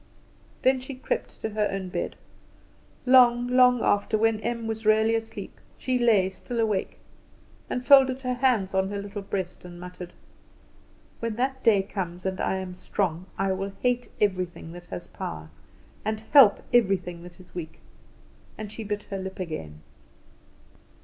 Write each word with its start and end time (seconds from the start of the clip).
Then 0.63 0.79
she 0.79 0.95
crept 0.95 1.27
back 1.27 1.41
to 1.41 1.49
her 1.49 1.69
own 1.71 1.89
bed. 1.89 2.15
Long, 3.05 3.45
long 3.47 3.83
after, 3.83 4.17
when 4.17 4.39
Em 4.39 4.65
was 4.65 4.83
really 4.83 5.13
asleep, 5.13 5.59
she 5.77 5.99
lay 5.99 6.27
still 6.31 6.59
awake, 6.59 6.97
and 7.69 7.85
folded 7.85 8.23
her 8.23 8.33
hands 8.33 8.73
on 8.73 8.89
her 8.89 8.99
little 8.99 9.21
breast, 9.21 9.63
and 9.63 9.79
muttered 9.79 10.13
"When 11.19 11.35
that 11.35 11.61
day 11.63 11.83
comes, 11.83 12.25
and 12.25 12.41
I 12.41 12.55
am 12.55 12.73
strong, 12.73 13.27
I 13.37 13.51
will 13.51 13.73
hate 13.83 14.09
everything 14.19 14.71
that 14.71 14.85
has 14.87 15.05
power, 15.05 15.51
and 16.03 16.19
help 16.33 16.63
everything 16.73 17.21
that 17.21 17.39
is 17.39 17.53
weak." 17.53 17.77
And 18.57 18.71
she 18.71 18.83
bit 18.83 19.03
her 19.11 19.19
lip 19.19 19.37
again. 19.39 19.81